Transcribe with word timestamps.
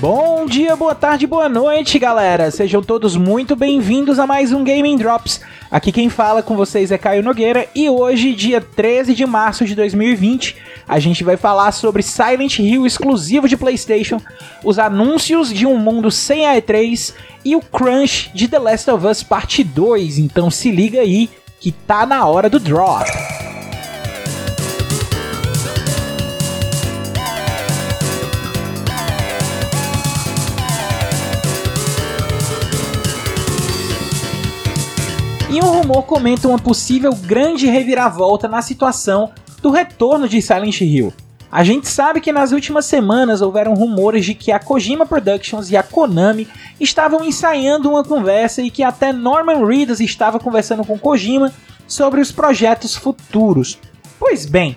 Bom 0.00 0.46
dia, 0.46 0.76
boa 0.76 0.94
tarde, 0.94 1.26
boa 1.26 1.48
noite, 1.48 1.98
galera. 1.98 2.52
Sejam 2.52 2.80
todos 2.80 3.16
muito 3.16 3.56
bem-vindos 3.56 4.20
a 4.20 4.28
mais 4.28 4.52
um 4.52 4.62
Gaming 4.62 4.96
Drops. 4.96 5.40
Aqui 5.68 5.90
quem 5.90 6.08
fala 6.08 6.40
com 6.40 6.54
vocês 6.54 6.92
é 6.92 6.98
Caio 6.98 7.20
Nogueira 7.20 7.66
e 7.74 7.90
hoje, 7.90 8.32
dia 8.32 8.60
13 8.60 9.12
de 9.12 9.26
março 9.26 9.64
de 9.64 9.74
2020, 9.74 10.54
a 10.86 11.00
gente 11.00 11.24
vai 11.24 11.36
falar 11.36 11.72
sobre 11.72 12.04
Silent 12.04 12.60
Hill 12.60 12.86
exclusivo 12.86 13.48
de 13.48 13.56
PlayStation, 13.56 14.20
os 14.62 14.78
anúncios 14.78 15.52
de 15.52 15.66
um 15.66 15.76
mundo 15.76 16.12
sem 16.12 16.46
a 16.46 16.54
E3 16.54 17.12
e 17.44 17.56
o 17.56 17.60
crunch 17.60 18.30
de 18.32 18.46
The 18.46 18.58
Last 18.60 18.88
of 18.92 19.04
Us 19.04 19.24
Parte 19.24 19.64
2. 19.64 20.18
Então 20.18 20.48
se 20.48 20.70
liga 20.70 21.00
aí 21.00 21.28
que 21.58 21.72
tá 21.72 22.06
na 22.06 22.24
hora 22.24 22.48
do 22.48 22.60
drop. 22.60 23.04
Rumor 35.88 36.02
comenta 36.02 36.46
uma 36.46 36.58
possível 36.58 37.14
grande 37.14 37.66
reviravolta 37.66 38.46
na 38.46 38.60
situação 38.60 39.32
do 39.62 39.70
retorno 39.70 40.28
de 40.28 40.42
Silent 40.42 40.82
Hill. 40.82 41.14
A 41.50 41.64
gente 41.64 41.88
sabe 41.88 42.20
que 42.20 42.30
nas 42.30 42.52
últimas 42.52 42.84
semanas 42.84 43.40
houveram 43.40 43.72
rumores 43.72 44.26
de 44.26 44.34
que 44.34 44.52
a 44.52 44.58
Kojima 44.58 45.06
Productions 45.06 45.70
e 45.70 45.78
a 45.78 45.82
Konami 45.82 46.46
estavam 46.78 47.24
ensaiando 47.24 47.88
uma 47.88 48.04
conversa 48.04 48.60
e 48.60 48.70
que 48.70 48.82
até 48.82 49.14
Norman 49.14 49.64
Reedus 49.64 49.98
estava 49.98 50.38
conversando 50.38 50.84
com 50.84 50.98
Kojima 50.98 51.54
sobre 51.86 52.20
os 52.20 52.30
projetos 52.30 52.94
futuros. 52.94 53.78
Pois 54.18 54.44
bem, 54.44 54.76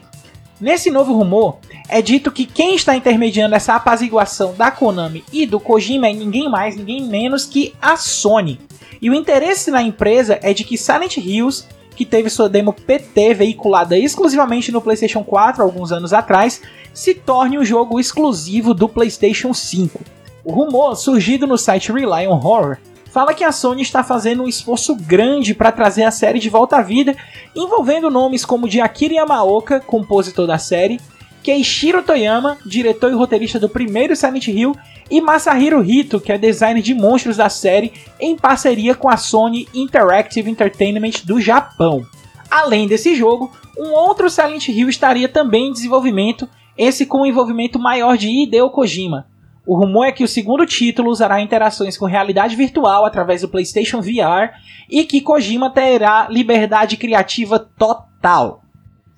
nesse 0.62 0.90
novo 0.90 1.12
rumor 1.12 1.58
é 1.92 2.02
dito 2.02 2.32
que 2.32 2.46
quem 2.46 2.74
está 2.74 2.96
intermediando 2.96 3.54
essa 3.54 3.76
apaziguação 3.76 4.56
da 4.56 4.72
Konami 4.72 5.26
e 5.32 5.46
do 5.46 5.60
Kojima 5.60 6.08
é 6.08 6.14
ninguém 6.14 6.50
mais, 6.50 6.78
ninguém 6.78 7.04
menos 7.04 7.46
que 7.46 7.74
a 7.82 7.98
Sony. 7.98 8.62
E 9.02 9.10
o 9.10 9.14
interesse 9.14 9.70
na 9.70 9.84
empresa 9.84 10.40
é 10.42 10.54
de 10.54 10.64
que 10.64 10.78
Silent 10.78 11.18
Hills, 11.18 11.66
que 11.94 12.06
teve 12.06 12.30
sua 12.30 12.48
demo 12.48 12.72
PT 12.72 13.34
veiculada 13.34 13.98
exclusivamente 13.98 14.72
no 14.72 14.82
PlayStation 14.82 15.22
4 15.22 15.62
alguns 15.62 15.92
anos 15.92 16.14
atrás, 16.14 16.62
se 16.94 17.14
torne 17.14 17.60
um 17.60 17.66
jogo 17.66 18.00
exclusivo 18.00 18.74
do 18.74 18.88
PlayStation 18.88 19.54
5. 19.54 20.00
O 20.46 20.54
rumor, 20.54 20.96
surgido 20.96 21.46
no 21.46 21.58
site 21.58 21.92
Rely 21.92 22.26
on 22.26 22.40
Horror, 22.42 22.78
fala 23.12 23.34
que 23.34 23.44
a 23.44 23.52
Sony 23.52 23.82
está 23.82 24.02
fazendo 24.02 24.44
um 24.44 24.48
esforço 24.48 24.96
grande 24.96 25.54
para 25.54 25.74
trazer 25.74 26.04
a 26.04 26.12
série 26.12 26.40
de 26.40 26.50
volta 26.50 26.78
à 26.78 26.82
vida, 26.82 27.18
envolvendo 27.54 28.10
nomes 28.10 28.46
como 28.46 28.70
de 28.70 28.80
Akira 28.80 29.16
Yamaoka, 29.16 29.82
compositor 29.82 30.48
da 30.48 30.58
série, 30.58 31.02
Keishiro 31.44 32.04
Toyama, 32.04 32.58
diretor 32.66 33.12
e 33.12 33.16
roteirista 33.16 33.60
do 33.60 33.70
primeiro 33.70 34.16
Silent 34.16 34.48
Hill, 34.48 34.76
e 35.10 35.20
Masahiro 35.20 35.84
Hito, 35.84 36.20
que 36.22 36.32
é 36.32 36.38
designer 36.38 36.82
de 36.82 36.94
monstros 36.94 37.38
da 37.38 37.50
série, 37.50 37.92
em 38.20 38.38
parceria 38.38 38.96
com 38.96 39.10
a 39.10 39.18
Sony 39.18 39.68
Interactive 39.74 40.50
Entertainment 40.50 41.26
do 41.26 41.42
Japão. 41.42 42.06
Além 42.50 42.88
desse 42.88 43.16
jogo, 43.16 43.52
um 43.78 43.92
outro 43.92 44.30
Silent 44.30 44.68
Hill 44.68 44.90
estaria 44.90 45.28
também 45.28 45.68
em 45.68 45.74
desenvolvimento, 45.74 46.48
esse 46.78 47.06
com 47.06 47.22
um 47.22 47.26
envolvimento 47.26 47.78
maior 47.78 48.18
de 48.18 48.30
Hideo 48.30 48.70
Kojima. 48.70 49.28
O 49.66 49.78
rumor 49.78 50.06
é 50.06 50.12
que 50.12 50.24
o 50.24 50.28
segundo 50.28 50.66
título 50.66 51.12
usará 51.12 51.40
interações 51.42 51.98
com 51.98 52.06
realidade 52.06 52.56
virtual 52.56 53.06
através 53.06 53.42
do 53.42 53.50
PlayStation 53.50 54.02
VR 54.02 54.54
e 54.90 55.06
que 55.06 55.22
Kojima 55.22 55.70
terá 55.70 56.28
liberdade 56.30 56.98
criativa 56.98 57.60
total. 57.60 58.64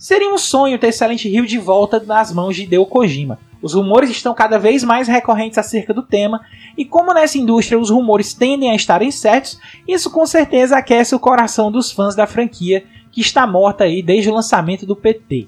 Seria 0.03 0.29
um 0.29 0.37
sonho 0.37 0.77
ter 0.77 0.91
Silent 0.91 1.23
Hill 1.23 1.45
de 1.45 1.57
volta 1.57 1.97
nas 1.97 2.29
mãos 2.29 2.57
de 2.57 2.63
Hideo 2.63 2.85
Kojima. 2.85 3.39
Os 3.61 3.73
rumores 3.73 4.09
estão 4.09 4.33
cada 4.33 4.59
vez 4.59 4.83
mais 4.83 5.07
recorrentes 5.07 5.57
acerca 5.57 5.93
do 5.93 6.03
tema, 6.03 6.41
e 6.77 6.83
como 6.83 7.13
nessa 7.13 7.37
indústria 7.37 7.79
os 7.79 7.89
rumores 7.89 8.33
tendem 8.33 8.69
a 8.69 8.75
estarem 8.75 9.09
certos, 9.11 9.57
isso 9.87 10.11
com 10.11 10.25
certeza 10.25 10.75
aquece 10.75 11.15
o 11.15 11.19
coração 11.19 11.71
dos 11.71 11.89
fãs 11.89 12.15
da 12.15 12.27
franquia, 12.27 12.83
que 13.13 13.21
está 13.21 13.47
morta 13.47 13.85
aí 13.85 14.03
desde 14.03 14.29
o 14.29 14.33
lançamento 14.33 14.85
do 14.85 14.93
PT. 14.93 15.47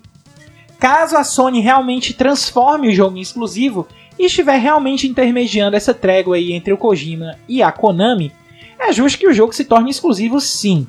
Caso 0.79 1.17
a 1.17 1.25
Sony 1.25 1.59
realmente 1.59 2.13
transforme 2.13 2.87
o 2.87 2.95
jogo 2.95 3.17
em 3.17 3.21
exclusivo 3.21 3.85
e 4.17 4.27
estiver 4.27 4.55
realmente 4.55 5.05
intermediando 5.05 5.75
essa 5.75 5.93
trégua 5.93 6.37
aí 6.37 6.53
entre 6.53 6.71
o 6.71 6.77
Kojima 6.77 7.37
e 7.45 7.61
a 7.61 7.73
Konami, 7.73 8.31
é 8.79 8.93
justo 8.93 9.19
que 9.19 9.27
o 9.27 9.33
jogo 9.33 9.51
se 9.51 9.65
torne 9.65 9.91
exclusivo 9.91 10.39
sim. 10.39 10.87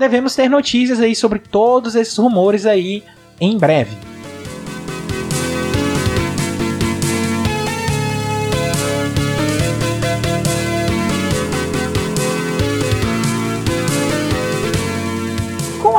Devemos 0.00 0.34
ter 0.34 0.48
notícias 0.48 0.98
aí 0.98 1.14
sobre 1.14 1.38
todos 1.38 1.94
esses 1.94 2.16
rumores 2.16 2.64
aí 2.64 3.04
em 3.38 3.58
breve. 3.58 3.94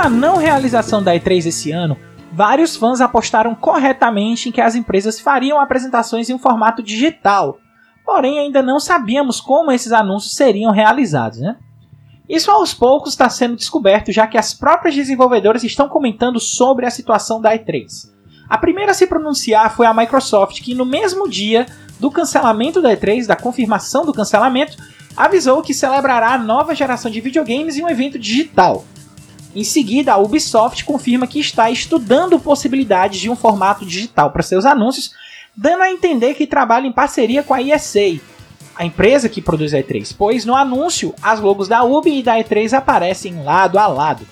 a 0.02 0.10
não 0.10 0.38
realização 0.38 1.04
da 1.04 1.14
E3 1.14 1.46
esse 1.46 1.72
ano, 1.72 1.96
vários 2.34 2.76
fãs 2.76 3.02
apostaram 3.02 3.54
corretamente 3.54 4.50
em 4.50 4.52
que 4.52 4.60
as 4.60 4.74
empresas 4.74 5.20
fariam 5.20 5.60
apresentações 5.60 6.28
em 6.28 6.34
um 6.34 6.40
formato 6.40 6.82
digital, 6.82 7.60
porém 8.04 8.40
ainda 8.40 8.64
não 8.64 8.80
sabíamos 8.80 9.40
como 9.40 9.72
esses 9.72 9.92
anúncios 9.92 10.34
seriam 10.34 10.72
realizados. 10.72 11.40
Né? 11.40 11.56
Isso 12.32 12.50
aos 12.50 12.74
poucos 12.74 13.12
está 13.12 13.30
sendo 13.30 13.58
descoberto, 13.58 14.10
já 14.10 14.26
que 14.26 14.38
as 14.38 14.54
próprias 14.54 14.96
desenvolvedoras 14.96 15.66
estão 15.66 15.90
comentando 15.90 16.40
sobre 16.40 16.86
a 16.86 16.90
situação 16.90 17.42
da 17.42 17.52
E3. 17.52 18.10
A 18.48 18.58
primeira 18.58 18.92
a 18.92 18.96
se 18.96 19.06
pronunciar 19.06 19.76
foi 19.76 19.86
a 19.86 19.94
Microsoft, 19.94 20.62
que 20.62 20.74
no 20.74 20.86
mesmo 20.86 21.28
dia 21.28 21.66
do 22.00 22.10
cancelamento 22.10 22.82
da 22.82 22.96
E3, 22.96 23.26
da 23.26 23.36
confirmação 23.36 24.06
do 24.06 24.14
cancelamento, 24.14 24.78
avisou 25.18 25.62
que 25.62 25.74
celebrará 25.74 26.34
a 26.34 26.38
nova 26.38 26.74
geração 26.74 27.12
de 27.12 27.20
videogames 27.20 27.76
em 27.76 27.84
um 27.84 27.90
evento 27.90 28.18
digital. 28.18 28.86
Em 29.54 29.66
seguida, 29.66 30.14
a 30.14 30.18
Ubisoft 30.18 30.86
confirma 30.86 31.28
que 31.28 31.42
está 31.42 31.70
estudando 31.70 32.40
possibilidades 32.40 33.20
de 33.20 33.30
um 33.30 33.36
formato 33.36 33.86
digital 33.86 34.32
para 34.32 34.42
seus 34.42 34.66
anúncios, 34.66 35.12
dando 35.54 35.84
a 35.84 35.92
entender 35.92 36.36
que 36.36 36.48
trabalha 36.48 36.88
em 36.88 36.94
parceria 36.94 37.44
com 37.44 37.54
a 37.54 37.62
ESA, 37.62 38.22
a 38.76 38.86
empresa 38.86 39.30
que 39.30 39.42
produz 39.42 39.74
a 39.74 39.78
E3, 39.78 40.16
pois 40.18 40.46
no 40.46 40.56
anúncio 40.56 41.14
as 41.22 41.40
logos 41.40 41.68
da 41.68 41.84
Ubi 41.84 42.20
e 42.20 42.24
da 42.24 42.38
E3 42.38 42.74
aparecem 42.74 43.44
lado 43.44 43.78
a 43.78 43.88
lado. 43.88 44.26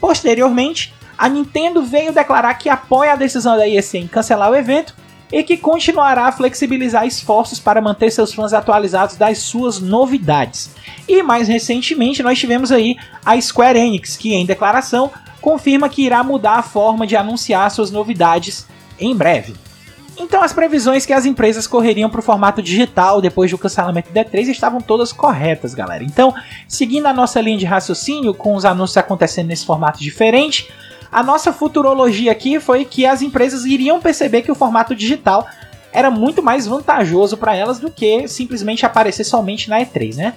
Posteriormente, 0.00 0.92
a 1.16 1.28
Nintendo 1.28 1.82
veio 1.82 2.12
declarar 2.12 2.54
que 2.54 2.68
apoia 2.68 3.12
a 3.12 3.16
decisão 3.16 3.56
da 3.56 3.68
ESA 3.68 3.98
em 3.98 4.08
cancelar 4.08 4.50
o 4.50 4.56
evento 4.56 4.94
e 5.30 5.42
que 5.42 5.56
continuará 5.56 6.26
a 6.26 6.32
flexibilizar 6.32 7.06
esforços 7.06 7.58
para 7.58 7.80
manter 7.80 8.10
seus 8.10 8.34
fãs 8.34 8.52
atualizados 8.52 9.16
das 9.16 9.38
suas 9.38 9.80
novidades. 9.80 10.70
E 11.08 11.22
mais 11.22 11.48
recentemente 11.48 12.22
nós 12.22 12.38
tivemos 12.38 12.70
aí 12.70 12.96
a 13.24 13.40
Square 13.40 13.78
Enix, 13.78 14.16
que 14.16 14.34
em 14.34 14.44
declaração 14.44 15.10
confirma 15.40 15.88
que 15.88 16.02
irá 16.02 16.22
mudar 16.22 16.58
a 16.58 16.62
forma 16.62 17.06
de 17.06 17.16
anunciar 17.16 17.70
suas 17.70 17.90
novidades 17.90 18.66
em 19.00 19.16
breve. 19.16 19.54
Então 20.18 20.42
as 20.42 20.52
previsões 20.52 21.06
que 21.06 21.12
as 21.12 21.24
empresas 21.24 21.66
correriam 21.66 22.10
para 22.10 22.20
o 22.20 22.22
formato 22.22 22.62
digital 22.62 23.20
depois 23.20 23.50
do 23.50 23.58
cancelamento 23.58 24.12
do 24.12 24.18
E3 24.18 24.48
estavam 24.48 24.80
todas 24.80 25.12
corretas, 25.12 25.74
galera. 25.74 26.04
Então, 26.04 26.34
seguindo 26.68 27.06
a 27.06 27.12
nossa 27.12 27.40
linha 27.40 27.58
de 27.58 27.64
raciocínio, 27.64 28.34
com 28.34 28.54
os 28.54 28.64
anúncios 28.64 28.96
acontecendo 28.96 29.48
nesse 29.48 29.64
formato 29.64 29.98
diferente, 29.98 30.70
a 31.10 31.22
nossa 31.22 31.52
futurologia 31.52 32.32
aqui 32.32 32.58
foi 32.60 32.84
que 32.84 33.04
as 33.06 33.22
empresas 33.22 33.64
iriam 33.64 34.00
perceber 34.00 34.42
que 34.42 34.52
o 34.52 34.54
formato 34.54 34.94
digital 34.94 35.46
era 35.92 36.10
muito 36.10 36.42
mais 36.42 36.66
vantajoso 36.66 37.36
para 37.36 37.54
elas 37.54 37.78
do 37.78 37.90
que 37.90 38.26
simplesmente 38.26 38.86
aparecer 38.86 39.24
somente 39.24 39.68
na 39.68 39.80
E3, 39.80 40.16
né? 40.16 40.34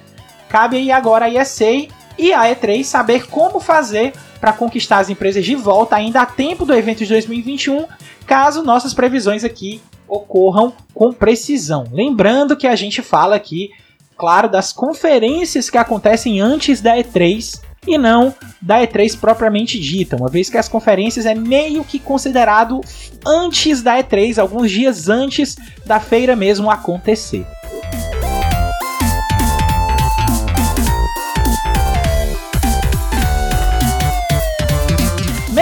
Cabe 0.49 0.77
aí 0.77 0.91
agora 0.91 1.25
a 1.25 1.29
ESA 1.29 1.87
e 2.17 2.33
a 2.33 2.43
E3 2.43 2.83
saber 2.83 3.27
como 3.27 3.59
fazer 3.59 4.13
para 4.39 4.53
conquistar 4.53 4.99
as 4.99 5.09
empresas 5.09 5.43
de 5.43 5.55
volta 5.55 5.95
ainda 5.95 6.21
a 6.21 6.25
tempo 6.25 6.65
do 6.65 6.73
evento 6.73 6.99
de 6.99 7.07
2021, 7.07 7.85
caso 8.25 8.63
nossas 8.63 8.93
previsões 8.93 9.43
aqui 9.43 9.81
ocorram 10.07 10.73
com 10.93 11.11
precisão. 11.11 11.85
Lembrando 11.91 12.55
que 12.55 12.67
a 12.67 12.75
gente 12.75 13.01
fala 13.01 13.35
aqui, 13.35 13.71
claro, 14.17 14.47
das 14.47 14.71
conferências 14.71 15.69
que 15.69 15.77
acontecem 15.77 16.39
antes 16.39 16.79
da 16.79 16.95
E3 16.95 17.59
e 17.87 17.97
não 17.97 18.33
da 18.61 18.81
E3 18.81 19.19
propriamente 19.19 19.79
dita, 19.79 20.15
uma 20.15 20.29
vez 20.29 20.49
que 20.49 20.57
as 20.57 20.67
conferências 20.67 21.25
é 21.25 21.35
meio 21.35 21.83
que 21.83 21.99
considerado 21.99 22.81
antes 23.25 23.81
da 23.81 23.97
E3, 23.97 24.39
alguns 24.39 24.71
dias 24.71 25.09
antes 25.09 25.55
da 25.85 25.99
feira 25.99 26.35
mesmo 26.35 26.69
acontecer. 26.69 27.45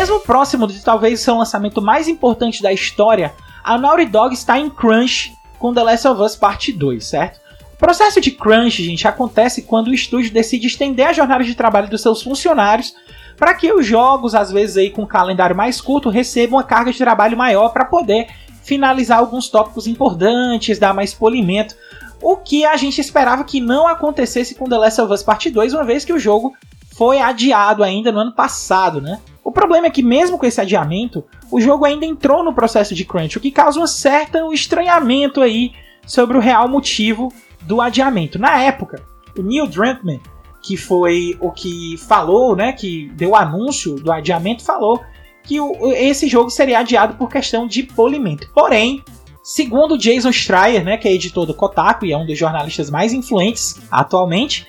Mesmo 0.04 0.20
próximo 0.20 0.68
de 0.68 0.84
talvez 0.84 1.22
seu 1.22 1.38
lançamento 1.38 1.82
mais 1.82 2.10
importante 2.10 2.62
da 2.62 2.74
história, 2.74 3.34
a 3.64 3.78
Naughty 3.78 4.06
Dog 4.08 4.34
está 4.34 4.60
em 4.60 4.70
crunch 4.70 5.34
com 5.58 5.74
The 5.74 5.82
Last 5.82 6.06
of 6.10 6.22
Us 6.22 6.36
Part 6.36 6.74
2, 6.74 7.06
certo? 7.06 7.40
processo 7.80 8.20
de 8.20 8.32
crunch, 8.32 8.84
gente, 8.84 9.08
acontece 9.08 9.62
quando 9.62 9.88
o 9.88 9.94
estúdio 9.94 10.34
decide 10.34 10.68
estender 10.68 11.08
a 11.08 11.14
jornada 11.14 11.46
de 11.46 11.56
trabalho 11.56 11.90
dos 11.90 12.02
seus 12.02 12.22
funcionários 12.22 12.94
para 13.38 13.54
que 13.54 13.72
os 13.72 13.86
jogos, 13.86 14.36
às 14.36 14.52
vezes 14.52 14.76
aí 14.76 14.90
com 14.90 15.04
um 15.04 15.08
calendário 15.08 15.56
mais 15.56 15.80
curto, 15.80 16.10
recebam 16.10 16.58
uma 16.58 16.66
carga 16.66 16.92
de 16.92 16.98
trabalho 16.98 17.38
maior 17.38 17.70
para 17.70 17.86
poder 17.86 18.28
finalizar 18.62 19.20
alguns 19.20 19.48
tópicos 19.48 19.88
importantes, 19.88 20.78
dar 20.78 20.94
mais 20.94 21.14
polimento 21.14 21.76
O 22.22 22.36
que 22.36 22.66
a 22.66 22.76
gente 22.76 23.00
esperava 23.00 23.46
que 23.46 23.62
não 23.62 23.88
acontecesse 23.88 24.54
com 24.54 24.68
The 24.68 24.78
Last 24.78 25.00
of 25.00 25.14
Us 25.14 25.24
Part 25.24 25.50
2, 25.50 25.74
uma 25.74 25.86
vez 25.86 26.04
que 26.04 26.12
o 26.12 26.20
jogo 26.20 26.54
foi 26.94 27.22
adiado 27.22 27.86
ainda 27.86 28.12
no 28.12 28.20
ano 28.20 28.34
passado, 28.34 29.00
né? 29.00 29.22
O 29.54 29.62
problema 29.64 29.86
é 29.86 29.92
que 29.92 30.02
mesmo 30.02 30.40
com 30.40 30.48
esse 30.48 30.60
adiamento, 30.60 31.24
o 31.52 31.62
jogo 31.62 31.86
ainda 31.86 32.08
entrou 32.08 32.44
no 32.44 32.56
processo 32.56 32.96
de 32.96 33.06
crunch, 33.06 33.38
o 33.38 33.40
que 33.40 33.52
causa 33.52 33.80
um 33.80 33.86
certo 33.86 34.52
estranhamento 34.52 35.44
aí 35.44 35.74
sobre 36.08 36.36
o 36.36 36.42
real 36.42 36.68
motivo 36.68 37.32
do 37.62 37.80
adiamento. 37.80 38.40
Na 38.40 38.60
época, 38.60 39.04
o 39.38 39.44
Neil 39.44 39.68
Druckmann, 39.68 40.20
que 40.60 40.76
foi 40.76 41.38
o 41.40 41.52
que 41.52 41.98
falou, 41.98 42.56
né, 42.56 42.74
que 42.74 43.12
deu 43.14 43.30
o 43.30 43.36
anúncio 43.36 43.94
do 43.94 44.12
adiamento, 44.12 44.66
falou 44.66 45.00
que 45.44 45.60
o, 45.60 45.92
esse 45.92 46.28
jogo 46.28 46.50
seria 46.50 46.80
adiado 46.80 47.14
por 47.14 47.30
questão 47.30 47.68
de 47.68 47.84
polimento. 47.84 48.50
Porém, 48.56 49.04
segundo 49.44 50.00
Jason 50.00 50.32
Schreier, 50.32 50.84
né, 50.84 50.98
que 50.98 51.08
é 51.08 51.14
editor 51.14 51.46
do 51.46 51.54
Kotaku 51.54 52.08
e 52.08 52.12
é 52.12 52.18
um 52.18 52.26
dos 52.26 52.40
jornalistas 52.40 52.90
mais 52.90 53.14
influentes 53.14 53.80
atualmente, 53.92 54.66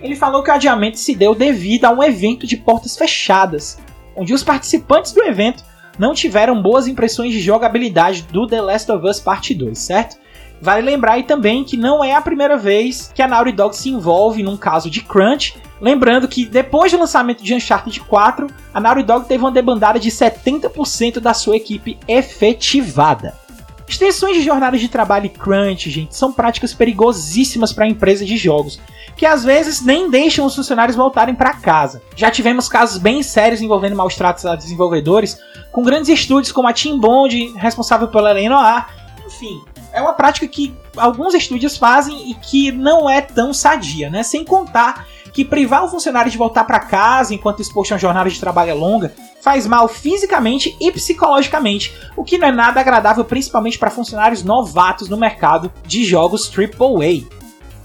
ele 0.00 0.16
falou 0.16 0.42
que 0.42 0.50
o 0.50 0.54
adiamento 0.54 0.98
se 0.98 1.14
deu 1.14 1.36
devido 1.36 1.84
a 1.84 1.90
um 1.90 2.02
evento 2.02 2.48
de 2.48 2.56
portas 2.56 2.96
fechadas, 2.96 3.78
onde 4.16 4.34
os 4.34 4.42
participantes 4.42 5.12
do 5.12 5.22
evento 5.22 5.64
não 5.98 6.14
tiveram 6.14 6.60
boas 6.60 6.86
impressões 6.86 7.32
de 7.32 7.40
jogabilidade 7.40 8.22
do 8.30 8.46
The 8.46 8.60
Last 8.60 8.90
of 8.90 9.06
Us 9.06 9.20
Part 9.20 9.54
2, 9.54 9.78
certo? 9.78 10.16
Vale 10.60 10.82
lembrar 10.82 11.12
aí 11.12 11.24
também 11.24 11.62
que 11.62 11.76
não 11.76 12.02
é 12.02 12.14
a 12.14 12.22
primeira 12.22 12.56
vez 12.56 13.12
que 13.14 13.20
a 13.20 13.28
Naughty 13.28 13.52
Dog 13.52 13.76
se 13.76 13.90
envolve 13.90 14.42
num 14.42 14.56
caso 14.56 14.88
de 14.88 15.02
crunch. 15.02 15.56
Lembrando 15.80 16.26
que 16.26 16.46
depois 16.46 16.90
do 16.90 16.98
lançamento 16.98 17.42
de 17.42 17.54
Uncharted 17.54 18.00
4, 18.00 18.46
a 18.72 18.80
Naughty 18.80 19.02
Dog 19.02 19.26
teve 19.26 19.44
uma 19.44 19.50
debandada 19.50 19.98
de 19.98 20.10
70% 20.10 21.20
da 21.20 21.34
sua 21.34 21.56
equipe 21.56 21.98
efetivada. 22.08 23.43
Extensões 23.86 24.36
de 24.36 24.42
jornadas 24.42 24.80
de 24.80 24.88
trabalho 24.88 25.26
e 25.26 25.28
crunch, 25.28 25.90
gente, 25.90 26.16
são 26.16 26.32
práticas 26.32 26.72
perigosíssimas 26.72 27.72
para 27.72 27.84
a 27.84 27.88
empresa 27.88 28.24
de 28.24 28.36
jogos, 28.36 28.80
que 29.16 29.26
às 29.26 29.44
vezes 29.44 29.82
nem 29.82 30.10
deixam 30.10 30.46
os 30.46 30.54
funcionários 30.54 30.96
voltarem 30.96 31.34
para 31.34 31.54
casa. 31.54 32.02
Já 32.16 32.30
tivemos 32.30 32.68
casos 32.68 32.98
bem 32.98 33.22
sérios 33.22 33.60
envolvendo 33.60 33.94
maus 33.94 34.16
tratos 34.16 34.46
a 34.46 34.56
desenvolvedores, 34.56 35.38
com 35.70 35.82
grandes 35.82 36.08
estúdios 36.08 36.50
como 36.50 36.68
a 36.68 36.72
Team 36.72 36.98
Bond, 36.98 37.52
responsável 37.56 38.08
pela 38.08 38.32
Lenoir, 38.32 38.86
enfim, 39.26 39.62
é 39.92 40.00
uma 40.00 40.12
prática 40.12 40.46
que 40.48 40.74
alguns 40.96 41.34
estúdios 41.34 41.76
fazem 41.76 42.30
e 42.30 42.34
que 42.34 42.72
não 42.72 43.08
é 43.08 43.20
tão 43.20 43.54
sadia, 43.54 44.10
né? 44.10 44.22
Sem 44.22 44.44
contar 44.44 45.06
que 45.32 45.44
privar 45.44 45.84
o 45.84 45.88
funcionário 45.88 46.30
de 46.30 46.38
voltar 46.38 46.64
para 46.64 46.78
casa 46.78 47.34
enquanto 47.34 47.60
exposto 47.60 47.92
a 47.92 47.94
uma 47.94 48.00
jornada 48.00 48.30
de 48.30 48.38
trabalho 48.38 48.76
longa 48.76 49.14
faz 49.44 49.66
mal 49.66 49.86
fisicamente 49.86 50.74
e 50.80 50.90
psicologicamente, 50.90 51.94
o 52.16 52.24
que 52.24 52.38
não 52.38 52.48
é 52.48 52.50
nada 52.50 52.80
agradável 52.80 53.22
principalmente 53.26 53.78
para 53.78 53.90
funcionários 53.90 54.42
novatos 54.42 55.06
no 55.06 55.18
mercado 55.18 55.70
de 55.86 56.02
jogos 56.02 56.50
AAA. 56.50 57.28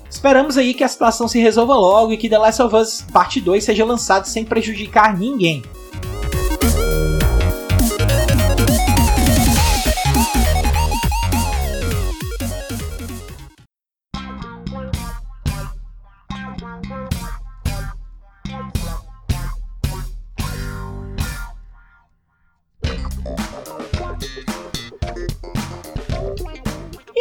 Esperamos 0.10 0.58
aí 0.58 0.74
que 0.74 0.86
a 0.86 0.88
situação 0.88 1.28
se 1.28 1.38
resolva 1.38 1.76
logo 1.76 2.14
e 2.14 2.18
que 2.18 2.30
The 2.30 2.38
Last 2.38 2.62
of 2.62 2.74
Us 2.74 3.06
Parte 3.12 3.42
2 3.42 3.62
seja 3.62 3.84
lançado 3.84 4.24
sem 4.26 4.46
prejudicar 4.46 5.18
ninguém. 5.18 5.62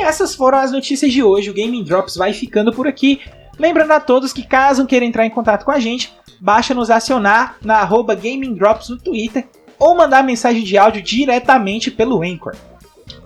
Essas 0.09 0.35
foram 0.35 0.59
as 0.59 0.73
notícias 0.73 1.13
de 1.13 1.23
hoje. 1.23 1.51
O 1.51 1.55
Gaming 1.55 1.85
Drops 1.85 2.17
vai 2.17 2.33
ficando 2.33 2.73
por 2.73 2.89
aqui. 2.89 3.21
Lembrando 3.59 3.93
a 3.93 4.01
todos 4.01 4.33
que 4.33 4.43
caso 4.43 4.87
queiram 4.87 5.07
entrar 5.07 5.27
em 5.27 5.31
contato 5.31 5.65
com 5.65 5.71
a 5.71 5.79
gente, 5.79 6.13
basta 6.41 6.73
nos 6.73 6.91
acionar 6.91 7.57
na 7.63 7.77
arroba 7.77 8.15
Gaming 8.15 8.55
Drops 8.55 8.89
no 8.89 8.97
Twitter 8.97 9.47
ou 9.79 9.97
mandar 9.97 10.25
mensagem 10.25 10.65
de 10.65 10.79
áudio 10.79 11.03
diretamente 11.03 11.91
pelo 11.91 12.23
Anchor. 12.23 12.57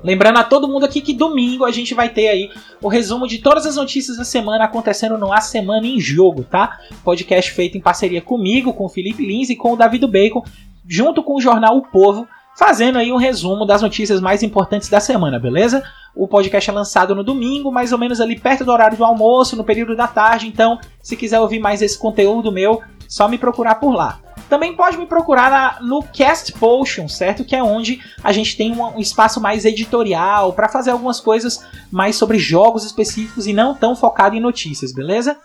Lembrando 0.03 0.39
a 0.39 0.45
todo 0.45 0.67
mundo 0.67 0.85
aqui 0.85 1.01
que 1.01 1.13
domingo 1.13 1.65
a 1.65 1.71
gente 1.71 1.95
vai 1.95 2.09
ter 2.09 2.29
aí 2.29 2.51
o 2.81 2.89
resumo 2.89 3.29
de 3.29 3.39
todas 3.39 3.65
as 3.67 3.77
notícias 3.77 4.17
da 4.17 4.25
semana 4.25 4.65
acontecendo 4.65 5.17
no 5.17 5.33
A 5.33 5.41
Semana 5.41 5.87
em 5.87 6.01
Jogo, 6.01 6.43
tá? 6.43 6.79
Podcast 7.05 7.53
feito 7.53 7.79
em 7.79 7.81
parceria 7.81 8.21
comigo, 8.21 8.75
com 8.75 8.85
o 8.85 8.89
Felipe 8.89 9.25
Lins 9.25 9.51
e 9.51 9.57
com 9.57 9.73
o 9.73 9.77
David 9.77 10.07
Bacon, 10.09 10.43
junto 10.89 11.23
com 11.23 11.37
o 11.37 11.41
jornal 11.41 11.77
O 11.77 11.83
Povo, 11.83 12.27
fazendo 12.57 12.99
aí 12.99 13.13
um 13.13 13.17
resumo 13.17 13.65
das 13.65 13.83
notícias 13.83 14.21
mais 14.21 14.43
importantes 14.43 14.89
da 14.89 15.01
semana, 15.01 15.39
beleza? 15.39 15.83
O 16.15 16.29
podcast 16.29 16.69
é 16.69 16.73
lançado 16.73 17.15
no 17.15 17.25
domingo, 17.25 17.73
mais 17.73 17.93
ou 17.93 17.99
menos 17.99 18.21
ali 18.21 18.39
perto 18.39 18.65
do 18.65 18.73
horário 18.73 18.97
do 18.97 19.05
almoço, 19.05 19.57
no 19.57 19.65
período 19.65 19.97
da 19.97 20.07
tarde, 20.07 20.47
então 20.47 20.79
se 21.03 21.17
quiser 21.17 21.41
ouvir 21.41 21.59
mais 21.59 21.81
esse 21.81 21.99
conteúdo 21.99 22.53
meu, 22.53 22.83
só 23.09 23.29
me 23.29 23.39
procurar 23.39 23.77
por 23.77 23.95
lá. 23.95 24.21
Também 24.49 24.77
pode 24.77 24.99
me 24.99 25.07
procurar 25.07 25.51
na, 25.51 25.81
no 25.81 26.03
Cast 26.03 26.53
Potion, 26.53 27.09
certo? 27.09 27.43
Que 27.43 27.57
é 27.57 27.63
onde 27.63 28.01
a 28.23 28.33
gente 28.33 28.55
tem 28.55 28.71
um, 28.71 28.97
um 28.97 28.99
espaço 28.99 29.41
mais 29.41 29.65
editorial 29.65 30.53
para 30.53 30.69
fazer 30.69 30.91
algumas 30.91 31.21
coisas 31.21 31.65
mais 31.91 32.17
sobre 32.17 32.39
jogos 32.39 32.85
específicos 32.85 33.47
e 33.47 33.55
não 33.55 33.75
tão 33.75 33.97
focado 33.97 34.37
em 34.37 34.41
notícias, 34.41 34.93
beleza? 34.93 35.39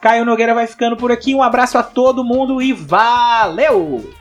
Caio 0.00 0.24
Nogueira 0.24 0.54
vai 0.54 0.66
ficando 0.66 0.96
por 0.96 1.12
aqui. 1.12 1.34
Um 1.34 1.42
abraço 1.42 1.78
a 1.78 1.84
todo 1.84 2.24
mundo 2.24 2.60
e 2.60 2.72
valeu! 2.72 4.17